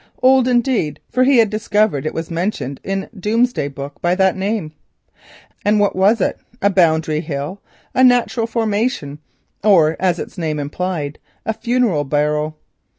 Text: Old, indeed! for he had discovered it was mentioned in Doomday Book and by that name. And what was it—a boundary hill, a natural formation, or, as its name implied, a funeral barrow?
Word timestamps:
Old, 0.23 0.47
indeed! 0.47 0.99
for 1.11 1.23
he 1.23 1.37
had 1.37 1.51
discovered 1.51 2.07
it 2.07 2.13
was 2.15 2.31
mentioned 2.31 2.79
in 2.83 3.07
Doomday 3.15 3.67
Book 3.67 3.91
and 3.97 4.01
by 4.01 4.15
that 4.15 4.35
name. 4.35 4.73
And 5.63 5.79
what 5.79 5.95
was 5.95 6.19
it—a 6.19 6.71
boundary 6.71 7.19
hill, 7.21 7.61
a 7.93 8.03
natural 8.03 8.47
formation, 8.47 9.19
or, 9.63 9.95
as 9.99 10.17
its 10.17 10.39
name 10.39 10.57
implied, 10.57 11.19
a 11.45 11.53
funeral 11.53 12.03
barrow? 12.03 12.55